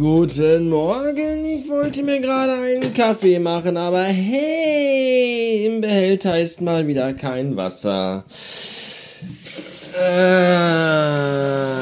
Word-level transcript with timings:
Guten 0.00 0.70
Morgen, 0.70 1.44
ich 1.44 1.68
wollte 1.68 2.02
mir 2.02 2.20
gerade 2.20 2.54
einen 2.54 2.94
Kaffee 2.94 3.38
machen, 3.38 3.76
aber 3.76 4.04
hey, 4.04 5.66
im 5.66 5.82
Behälter 5.82 6.40
ist 6.40 6.62
mal 6.62 6.86
wieder 6.86 7.12
kein 7.12 7.54
Wasser. 7.54 8.24
Äh. 9.92 11.79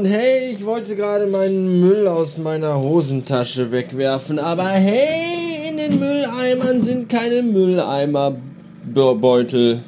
Und 0.00 0.06
hey, 0.06 0.54
ich 0.54 0.64
wollte 0.64 0.96
gerade 0.96 1.26
meinen 1.26 1.82
Müll 1.82 2.08
aus 2.08 2.38
meiner 2.38 2.80
Hosentasche 2.80 3.70
wegwerfen, 3.70 4.38
aber 4.38 4.64
hey, 4.64 5.68
in 5.68 5.76
den 5.76 6.00
Mülleimern 6.00 6.80
sind 6.80 7.10
keine 7.10 7.42
Mülleimerbeutel. 7.42 9.80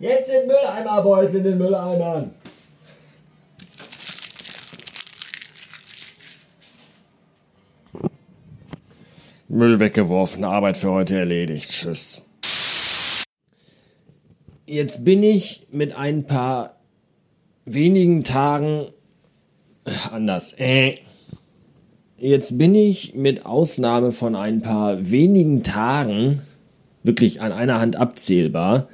Jetzt 0.00 0.30
sind 0.30 0.46
Mülleimerbeutel 0.46 1.36
in 1.36 1.44
den 1.44 1.58
Mülleimern. 1.58 2.30
Müll 9.46 9.78
weggeworfen, 9.78 10.42
Arbeit 10.44 10.78
für 10.78 10.90
heute 10.90 11.18
erledigt. 11.18 11.70
Tschüss. 11.70 12.26
Jetzt 14.64 15.04
bin 15.04 15.22
ich 15.22 15.66
mit 15.70 15.98
ein 15.98 16.26
paar 16.26 16.76
wenigen 17.66 18.24
Tagen 18.24 18.86
äh, 19.84 19.90
anders. 20.10 20.54
Äh. 20.58 20.94
Jetzt 22.16 22.56
bin 22.56 22.74
ich 22.74 23.14
mit 23.14 23.44
Ausnahme 23.44 24.12
von 24.12 24.34
ein 24.34 24.62
paar 24.62 25.10
wenigen 25.10 25.62
Tagen 25.62 26.40
wirklich 27.02 27.42
an 27.42 27.52
einer 27.52 27.80
Hand 27.80 27.96
abzählbar, 27.96 28.88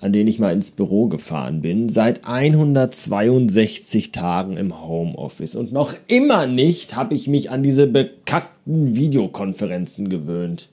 an 0.00 0.12
denen 0.12 0.28
ich 0.28 0.38
mal 0.38 0.52
ins 0.52 0.70
Büro 0.70 1.06
gefahren 1.06 1.62
bin, 1.62 1.88
seit 1.88 2.26
162 2.26 4.12
Tagen 4.12 4.56
im 4.56 4.82
Homeoffice. 4.82 5.56
Und 5.56 5.72
noch 5.72 5.94
immer 6.06 6.46
nicht 6.46 6.96
habe 6.96 7.14
ich 7.14 7.28
mich 7.28 7.50
an 7.50 7.62
diese 7.62 7.86
bekackten 7.86 8.94
Videokonferenzen 8.94 10.08
gewöhnt. 10.08 10.68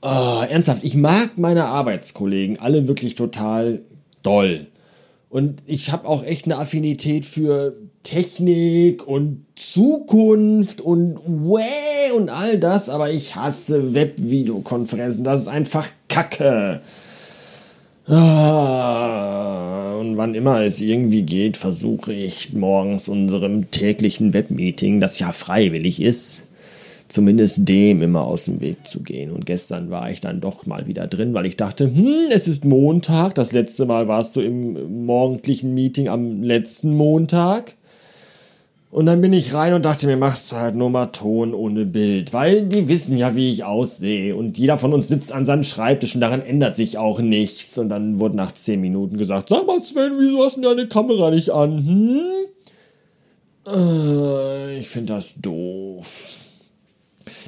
Oh, 0.00 0.42
ernsthaft, 0.48 0.84
ich 0.84 0.94
mag 0.94 1.36
meine 1.36 1.64
Arbeitskollegen 1.64 2.60
alle 2.60 2.86
wirklich 2.86 3.16
total 3.16 3.80
doll. 4.22 4.66
Und 5.28 5.62
ich 5.66 5.92
habe 5.92 6.08
auch 6.08 6.24
echt 6.24 6.46
eine 6.46 6.56
Affinität 6.56 7.26
für 7.26 7.74
Technik 8.02 9.06
und 9.06 9.44
Zukunft 9.56 10.80
und 10.80 11.18
Way 11.26 12.12
und 12.16 12.30
all 12.30 12.58
das, 12.58 12.88
aber 12.88 13.10
ich 13.10 13.36
hasse 13.36 13.92
Webvideokonferenzen. 13.92 15.24
Das 15.24 15.42
ist 15.42 15.48
einfach 15.48 15.88
Kacke. 16.08 16.80
Ah, 18.08 19.96
Und 20.00 20.16
wann 20.16 20.34
immer 20.34 20.62
es 20.62 20.80
irgendwie 20.80 21.22
geht, 21.22 21.56
versuche 21.58 22.12
ich 22.12 22.54
morgens 22.54 23.08
unserem 23.08 23.70
täglichen 23.70 24.32
Webmeeting, 24.32 24.98
das 25.00 25.18
ja 25.18 25.32
freiwillig 25.32 26.00
ist, 26.00 26.44
zumindest 27.08 27.68
dem 27.68 28.00
immer 28.00 28.24
aus 28.24 28.46
dem 28.46 28.60
Weg 28.60 28.86
zu 28.86 29.02
gehen. 29.02 29.30
Und 29.30 29.44
gestern 29.44 29.90
war 29.90 30.10
ich 30.10 30.20
dann 30.20 30.40
doch 30.40 30.64
mal 30.64 30.86
wieder 30.86 31.06
drin, 31.06 31.34
weil 31.34 31.44
ich 31.44 31.56
dachte, 31.58 31.84
hm, 31.84 32.28
es 32.30 32.48
ist 32.48 32.64
Montag. 32.64 33.34
Das 33.34 33.52
letzte 33.52 33.84
Mal 33.84 34.08
warst 34.08 34.36
du 34.36 34.40
im 34.40 35.04
morgendlichen 35.04 35.74
Meeting 35.74 36.08
am 36.08 36.42
letzten 36.42 36.96
Montag. 36.96 37.74
Und 38.90 39.04
dann 39.04 39.20
bin 39.20 39.34
ich 39.34 39.52
rein 39.52 39.74
und 39.74 39.84
dachte 39.84 40.06
mir, 40.06 40.16
machst 40.16 40.52
halt 40.54 40.74
nur 40.74 40.88
mal 40.88 41.06
Ton 41.06 41.52
ohne 41.52 41.84
Bild, 41.84 42.32
weil 42.32 42.66
die 42.66 42.88
wissen 42.88 43.18
ja, 43.18 43.36
wie 43.36 43.50
ich 43.50 43.64
aussehe 43.64 44.34
und 44.34 44.56
jeder 44.56 44.78
von 44.78 44.94
uns 44.94 45.08
sitzt 45.08 45.30
an 45.30 45.44
seinem 45.44 45.62
Schreibtisch 45.62 46.14
und 46.14 46.22
daran 46.22 46.40
ändert 46.40 46.74
sich 46.74 46.96
auch 46.96 47.20
nichts. 47.20 47.76
Und 47.76 47.90
dann 47.90 48.18
wurde 48.18 48.36
nach 48.36 48.52
10 48.52 48.80
Minuten 48.80 49.18
gesagt, 49.18 49.50
sag 49.50 49.66
mal 49.66 49.82
Sven, 49.82 50.12
wieso 50.18 50.42
hast 50.42 50.56
du 50.56 50.62
deine 50.62 50.88
Kamera 50.88 51.30
nicht 51.30 51.50
an? 51.50 51.86
Hm? 51.86 52.20
Äh, 53.66 54.78
ich 54.78 54.88
finde 54.88 55.12
das 55.12 55.34
doof. 55.34 56.46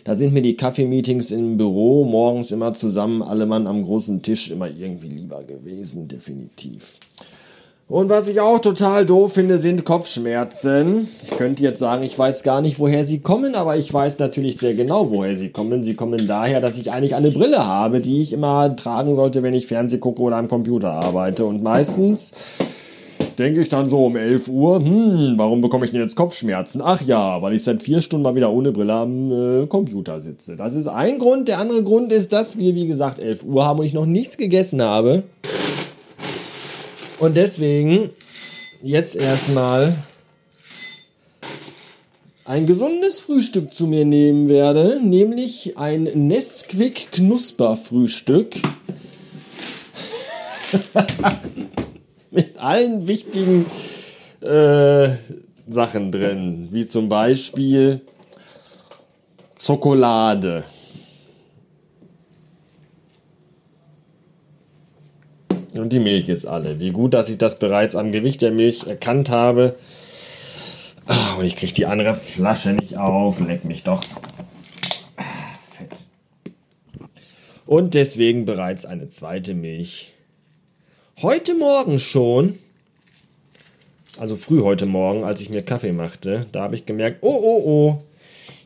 Da 0.05 0.15
sind 0.15 0.35
mir 0.35 0.43
die 0.43 0.57
Kaffeemeetings 0.57 1.31
im 1.31 1.57
Büro 1.57 2.05
morgens 2.05 2.51
immer 2.51 2.75
zusammen, 2.75 3.23
alle 3.23 3.47
Mann 3.47 3.67
am 3.67 3.83
großen 3.83 4.21
Tisch 4.23 4.51
immer 4.51 4.69
irgendwie 4.69 5.09
lieber 5.09 5.43
gewesen, 5.45 6.07
definitiv. 6.07 6.99
Und 7.91 8.09
was 8.09 8.29
ich 8.29 8.41
auch 8.41 8.61
total 8.61 9.05
doof 9.05 9.33
finde, 9.33 9.59
sind 9.59 9.85
Kopfschmerzen. 9.85 11.09
Ich 11.25 11.37
könnte 11.37 11.65
jetzt 11.65 11.81
sagen, 11.81 12.05
ich 12.05 12.17
weiß 12.17 12.45
gar 12.45 12.61
nicht, 12.61 12.79
woher 12.79 13.05
sie 13.05 13.19
kommen, 13.19 13.57
aber 13.57 13.77
ich 13.77 13.93
weiß 13.93 14.21
natürlich 14.21 14.59
sehr 14.59 14.75
genau, 14.75 15.11
woher 15.11 15.35
sie 15.35 15.49
kommen. 15.49 15.83
Sie 15.83 15.95
kommen 15.95 16.29
daher, 16.29 16.61
dass 16.61 16.79
ich 16.79 16.93
eigentlich 16.93 17.17
eine 17.17 17.33
Brille 17.33 17.67
habe, 17.67 17.99
die 17.99 18.21
ich 18.21 18.33
immer 18.33 18.77
tragen 18.77 19.17
sollte, 19.17 19.43
wenn 19.43 19.55
ich 19.55 19.67
Fernseh 19.67 19.99
gucke 19.99 20.23
oder 20.23 20.37
am 20.37 20.47
Computer 20.47 20.93
arbeite. 20.93 21.45
Und 21.45 21.65
meistens 21.65 22.31
denke 23.41 23.61
ich 23.61 23.69
dann 23.69 23.89
so 23.89 24.07
um 24.07 24.15
11 24.15 24.47
Uhr, 24.47 24.79
hm, 24.79 25.35
warum 25.37 25.61
bekomme 25.61 25.85
ich 25.85 25.91
denn 25.91 26.01
jetzt 26.01 26.15
Kopfschmerzen? 26.15 26.83
Ach 26.85 27.03
ja, 27.03 27.43
weil 27.43 27.55
ich 27.55 27.65
seit 27.65 27.83
vier 27.83 28.03
Stunden 28.03 28.23
mal 28.23 28.37
wieder 28.37 28.53
ohne 28.53 28.71
Brille 28.71 28.93
am 28.93 29.33
äh, 29.33 29.67
Computer 29.67 30.21
sitze. 30.21 30.55
Das 30.55 30.77
ist 30.77 30.87
ein 30.87 31.19
Grund. 31.19 31.49
Der 31.49 31.59
andere 31.59 31.83
Grund 31.83 32.13
ist, 32.13 32.33
dass 32.33 32.57
wir, 32.57 32.77
wie 32.77 32.87
gesagt, 32.87 33.19
11 33.19 33.43
Uhr 33.43 33.65
haben 33.65 33.81
und 33.81 33.87
ich 33.87 33.95
noch 33.95 34.07
nichts 34.07 34.37
gegessen 34.37 34.81
habe. 34.81 35.25
Und 37.21 37.37
deswegen 37.37 38.11
jetzt 38.83 39.15
erstmal 39.15 39.95
ein 42.47 42.67
gesundes 42.67 43.21
Frühstück 43.21 43.75
zu 43.75 43.87
mir 43.87 44.07
nehmen 44.07 44.49
werde, 44.49 44.99
nämlich 45.05 45.77
ein 45.77 46.05
Nesquik 46.15 47.13
Knusperfrühstück. 47.13 48.57
Mit 52.31 52.59
allen 52.59 53.07
wichtigen 53.07 53.67
äh, 54.41 55.11
Sachen 55.69 56.11
drin, 56.11 56.69
wie 56.71 56.87
zum 56.87 57.11
Beispiel 57.11 58.01
Schokolade. 59.59 60.65
Und 65.91 65.95
die 65.95 65.99
Milch 65.99 66.29
ist 66.29 66.47
alle. 66.47 66.79
Wie 66.79 66.93
gut, 66.93 67.15
dass 67.15 67.29
ich 67.31 67.37
das 67.37 67.59
bereits 67.59 67.97
am 67.97 68.13
Gewicht 68.13 68.43
der 68.43 68.53
Milch 68.53 68.87
erkannt 68.87 69.29
habe. 69.29 69.75
Ah, 71.07 71.35
Und 71.35 71.45
ich 71.45 71.57
kriege 71.57 71.73
die 71.73 71.87
andere 71.87 72.15
Flasche 72.15 72.75
nicht 72.75 72.97
auf. 72.97 73.41
Leck 73.41 73.65
mich 73.65 73.83
doch. 73.83 74.01
Fett. 75.69 75.91
Und 77.67 77.95
deswegen 77.95 78.45
bereits 78.45 78.87
eine 78.87 79.09
zweite 79.09 79.53
Milch. 79.53 80.13
Heute 81.23 81.57
Morgen 81.57 81.99
schon, 81.99 82.57
also 84.17 84.37
früh 84.37 84.63
heute 84.63 84.87
Morgen, 84.87 85.25
als 85.25 85.41
ich 85.41 85.51
mir 85.51 85.63
Kaffee 85.63 85.91
machte, 85.91 86.47
da 86.53 86.63
habe 86.63 86.77
ich 86.77 86.87
gemerkt, 86.87 87.19
oh, 87.23 87.35
oh, 87.35 87.63
oh, 87.65 88.03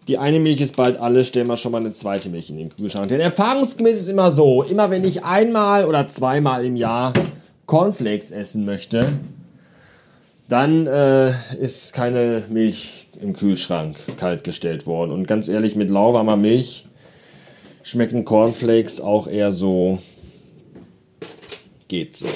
die 0.08 0.18
eine 0.18 0.40
Milch 0.40 0.60
ist 0.60 0.76
bald 0.76 0.98
alle, 0.98 1.24
stellen 1.24 1.46
wir 1.46 1.56
schon 1.56 1.72
mal 1.72 1.80
eine 1.80 1.92
zweite 1.92 2.28
Milch 2.28 2.50
in 2.50 2.58
den 2.58 2.74
Kühlschrank. 2.74 3.08
Denn 3.08 3.20
erfahrungsgemäß 3.20 4.00
ist 4.00 4.08
immer 4.08 4.32
so, 4.32 4.62
immer 4.62 4.90
wenn 4.90 5.04
ich 5.04 5.24
einmal 5.24 5.86
oder 5.86 6.06
zweimal 6.08 6.64
im 6.64 6.76
Jahr 6.76 7.12
Cornflakes 7.66 8.30
essen 8.30 8.64
möchte, 8.64 9.06
dann 10.48 10.86
äh, 10.86 11.32
ist 11.58 11.94
keine 11.94 12.44
Milch 12.50 13.08
im 13.20 13.34
Kühlschrank 13.34 13.96
kalt 14.18 14.44
gestellt 14.44 14.86
worden. 14.86 15.10
Und 15.10 15.26
ganz 15.26 15.48
ehrlich, 15.48 15.74
mit 15.76 15.90
lauwarmer 15.90 16.36
Milch 16.36 16.84
schmecken 17.82 18.24
Cornflakes 18.24 19.00
auch 19.00 19.26
eher 19.26 19.52
so. 19.52 19.98
Geht 21.88 22.16
so. 22.16 22.26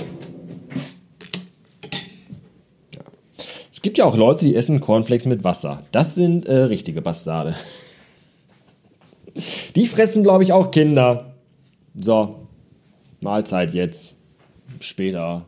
Ja. 2.94 3.00
Es 3.78 3.82
gibt 3.82 3.96
ja 3.96 4.06
auch 4.06 4.16
Leute, 4.16 4.44
die 4.44 4.56
essen 4.56 4.80
Cornflakes 4.80 5.26
mit 5.26 5.44
Wasser. 5.44 5.84
Das 5.92 6.16
sind 6.16 6.46
äh, 6.46 6.62
richtige 6.62 7.00
Bastarde. 7.00 7.54
Die 9.76 9.86
fressen, 9.86 10.24
glaube 10.24 10.42
ich, 10.42 10.52
auch 10.52 10.72
Kinder. 10.72 11.36
So, 11.94 12.34
Mahlzeit 13.20 13.74
jetzt. 13.74 14.16
Später. 14.80 15.46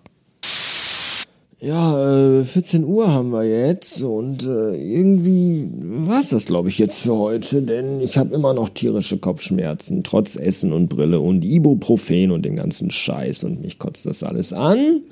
Ja, 1.59 2.39
äh, 2.39 2.45
14 2.45 2.85
Uhr 2.85 3.13
haben 3.13 3.31
wir 3.31 3.43
jetzt 3.43 4.01
und 4.01 4.45
äh, 4.45 4.77
irgendwie 4.77 5.69
war's 5.83 6.29
das, 6.29 6.47
glaube 6.47 6.69
ich, 6.69 6.79
jetzt 6.79 7.01
für 7.01 7.17
heute, 7.17 7.63
denn 7.63 8.01
ich 8.01 8.17
habe 8.17 8.33
immer 8.33 8.55
noch 8.55 8.69
tierische 8.69 9.19
Kopfschmerzen, 9.19 10.05
trotz 10.05 10.37
Essen 10.37 10.73
und 10.73 10.87
Brille 10.87 11.19
und 11.19 11.45
Ibuprofen 11.45 12.31
und 12.31 12.45
dem 12.45 12.55
ganzen 12.55 12.93
Scheiß 12.93 13.43
und 13.43 13.61
mich 13.61 13.81
kotzt 13.81 14.07
das 14.07 14.23
alles 14.23 14.53
an. 14.53 15.03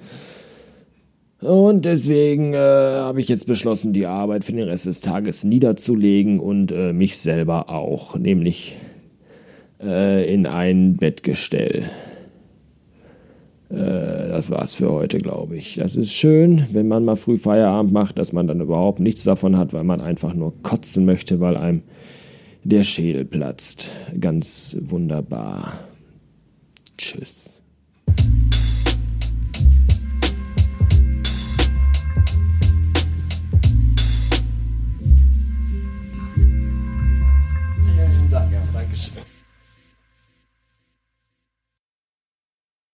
Und 1.40 1.84
deswegen 1.84 2.52
äh, 2.52 2.56
habe 2.56 3.20
ich 3.20 3.28
jetzt 3.28 3.46
beschlossen, 3.46 3.92
die 3.92 4.06
Arbeit 4.06 4.44
für 4.44 4.52
den 4.52 4.64
Rest 4.64 4.86
des 4.86 5.00
Tages 5.00 5.44
niederzulegen 5.44 6.40
und 6.40 6.72
äh, 6.72 6.92
mich 6.92 7.18
selber 7.18 7.70
auch, 7.70 8.16
nämlich 8.16 8.74
äh, 9.80 10.32
in 10.32 10.46
ein 10.46 10.96
Bettgestell. 10.96 11.84
Äh, 13.70 13.74
das 14.28 14.50
war's 14.50 14.74
für 14.74 14.90
heute, 14.90 15.18
glaube 15.18 15.56
ich. 15.56 15.76
Das 15.76 15.94
ist 15.94 16.12
schön, 16.12 16.64
wenn 16.72 16.88
man 16.88 17.04
mal 17.04 17.16
früh 17.16 17.36
Feierabend 17.36 17.92
macht, 17.92 18.18
dass 18.18 18.32
man 18.32 18.48
dann 18.48 18.60
überhaupt 18.60 18.98
nichts 18.98 19.22
davon 19.22 19.56
hat, 19.56 19.72
weil 19.72 19.84
man 19.84 20.00
einfach 20.00 20.34
nur 20.34 20.54
kotzen 20.62 21.04
möchte, 21.04 21.38
weil 21.38 21.56
einem 21.56 21.82
der 22.64 22.82
Schädel 22.82 23.24
platzt. 23.24 23.92
Ganz 24.18 24.76
wunderbar. 24.80 25.74
Tschüss. 26.96 27.62